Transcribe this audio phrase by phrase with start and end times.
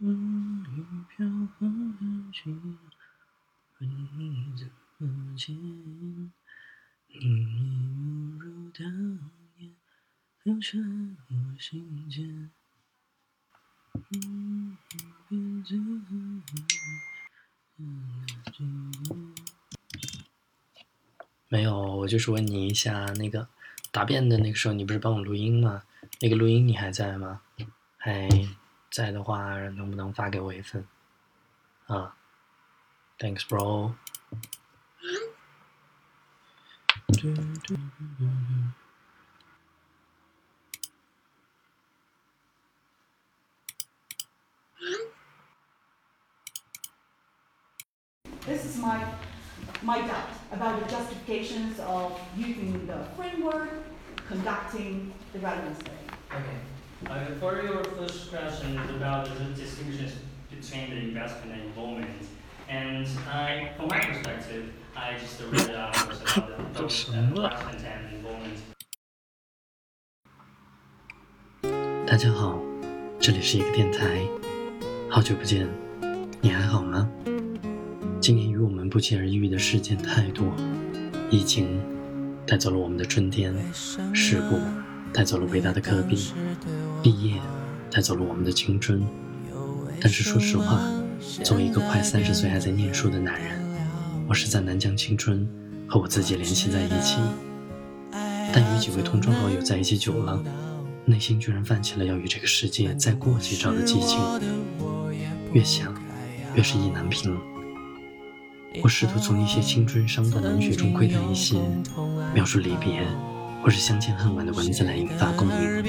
[0.00, 2.50] 风雨飘过的去，
[3.76, 4.66] 回忆怎
[5.06, 5.54] 么见？
[5.54, 8.80] 你已不如当
[9.58, 9.76] 年，
[10.42, 10.68] 留在
[11.28, 12.50] 我心间。
[13.92, 14.78] 嗯，
[15.28, 16.16] 别再回
[17.76, 17.82] 忆。
[21.50, 23.46] 没有，我就是问你一下，那个
[23.92, 25.82] 答辩的那个时候，你不是帮我录音吗？
[26.22, 27.42] 那个录音你还在吗？
[27.98, 28.26] 还
[28.91, 30.87] 在的话，能不能发给我一份？
[31.87, 32.15] 啊，
[33.17, 33.93] Thanks, bro。
[48.45, 49.03] This is my,
[49.81, 53.69] my doubt about the justifications of using the framework,
[54.27, 55.97] conducting the relevant study.
[56.29, 56.59] Okay.
[57.08, 60.12] Uh, for your first question is about the distinctions
[60.50, 62.10] between the investment and involvement.
[62.68, 66.88] And I, from my perspective, I just read uh, was about the, uh,
[67.22, 68.60] investment and involvement.
[72.06, 72.60] 大家好，
[73.18, 74.20] 这里是一个电台，
[75.08, 75.66] 好久不见，
[76.42, 77.10] 你还好吗？
[78.20, 80.54] 今年与我们不期而遇的事件太多，
[81.30, 81.80] 疫情
[82.46, 83.54] 带走了我们的春天，
[84.12, 84.60] 事故
[85.12, 86.32] 带走了伟大的科比，
[87.02, 87.34] 毕业
[87.90, 89.02] 带走了我们的青春。
[90.00, 90.80] 但是说实话，
[91.44, 93.60] 作为一个快三十岁还在念书的男人，
[94.28, 95.46] 我实在难将青春
[95.86, 97.18] 和我自己联系在一起。
[98.52, 100.42] 但与几位同窗好友在一起久了，
[101.04, 104.18] 内心居然泛起了要与这个世界再过几招的激情。
[105.52, 105.94] 越想，
[106.54, 107.36] 越是意难平。
[108.82, 111.60] 我试图从一些青春伤的文学中窥探一些
[112.32, 113.04] 描述离别
[113.62, 115.84] 或是相见恨晚的文字来引发共鸣。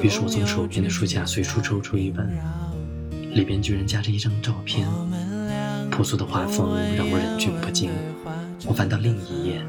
[0.00, 2.28] 于是我从手边的书架随处抽出一本，
[3.34, 4.86] 里边居然夹着一张照片。
[5.90, 7.90] 朴素的画风让我忍俊不禁。
[8.66, 9.62] 我翻到另一页，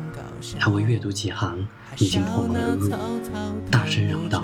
[0.57, 2.89] 还未阅读几行，已经破门而入，
[3.69, 4.43] 大声嚷道：“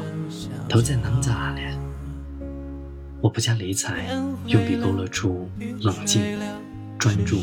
[0.68, 1.60] 头在哪咋了？”
[3.22, 4.06] 我不加理睬，
[4.48, 5.50] 用笔勾勒出
[5.82, 6.22] 冷静。
[7.00, 7.38] 专注、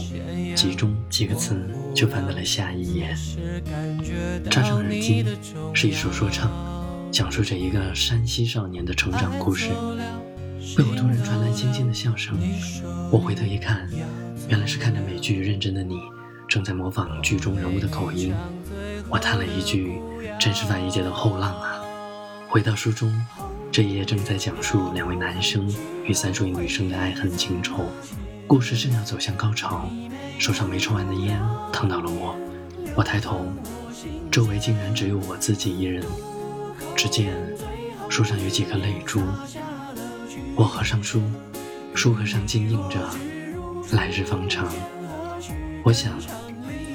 [0.55, 1.59] 集中几个词，
[1.95, 3.17] 就翻到了下一页。
[4.51, 5.25] 插上耳机，
[5.73, 6.51] 是一首说唱，
[7.11, 9.71] 讲述着一个山西少年的成长故事。
[10.77, 12.39] 背后突然传来轻轻的笑声，
[13.11, 13.89] 我回头一看，
[14.47, 15.95] 原来是看着美剧《认真的你》
[16.47, 18.35] 正在模仿剧中人物的口音。
[19.09, 19.99] 我叹了一句
[20.39, 21.81] ：“真是翻译界的后浪啊！”
[22.47, 23.11] 回到书中，
[23.73, 25.67] 这一页正在讲述两位男生
[26.05, 27.87] 与三十位女生的爱恨情仇。
[28.47, 29.91] 故事正要走向高潮，
[30.39, 31.37] 手上没抽完的烟
[31.73, 32.37] 烫到了我。
[32.95, 33.45] 我抬头，
[34.31, 36.05] 周围竟然只有我自己一人。
[36.95, 37.35] 只见
[38.09, 39.21] 书上有几颗泪珠。
[40.55, 41.21] 我合上书，
[41.93, 43.11] 书壳上竟印着
[43.93, 44.73] “来日方长”。
[45.83, 46.17] 我想，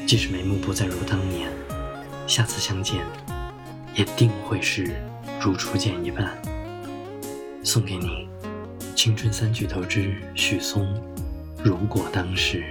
[0.07, 1.51] 即使眉目不再如当年，
[2.27, 3.03] 下次相见，
[3.93, 4.95] 也定会是
[5.41, 6.31] 如初见一般。
[7.61, 8.29] 送给你，
[8.95, 10.87] 青春三巨头之许嵩。
[11.63, 12.63] 如果当时。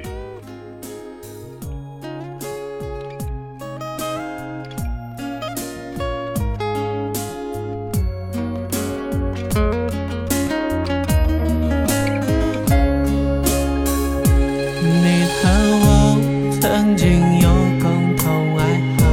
[14.83, 15.49] 你和
[15.83, 16.19] 我
[16.61, 17.49] 曾经有
[17.81, 19.06] 共同爱好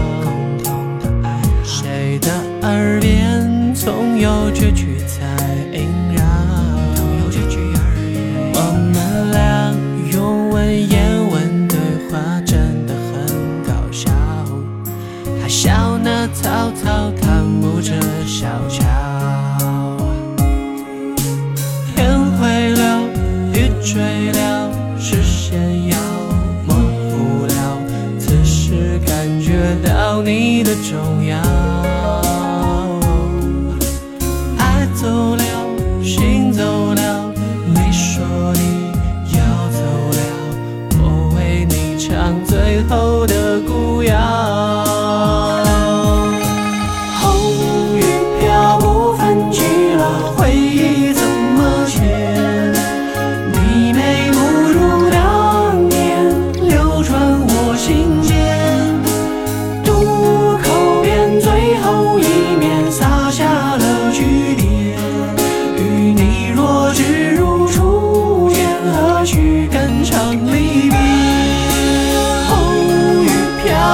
[1.64, 2.32] 谁的
[2.68, 4.97] 耳边总有句句
[23.84, 25.98] 吹了，视线要
[26.66, 27.80] 模糊了，
[28.20, 31.77] 此时感觉到你的重要。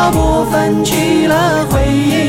[0.04, 2.23] 漂泊泛起了，回忆。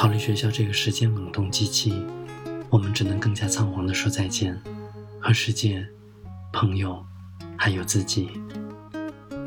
[0.00, 1.92] 逃离学校这个时间冷冻机器，
[2.70, 4.58] 我们只能更加仓皇地说再见，
[5.20, 5.86] 和世界、
[6.54, 7.04] 朋友，
[7.54, 8.30] 还有自己。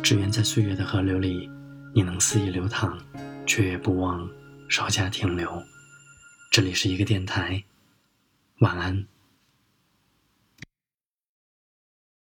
[0.04, 1.50] 只愿在岁月的河流里，
[1.96, 2.96] 你能肆意流淌，
[3.48, 4.30] 却也不忘
[4.70, 5.52] 稍加停留。
[6.52, 7.64] 这里是一个电台，
[8.60, 9.08] 晚安。